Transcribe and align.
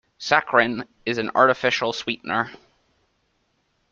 Saccharin 0.19 0.87
is 1.05 1.19
an 1.19 1.29
artificial 1.35 1.93
sweetener. 1.93 2.49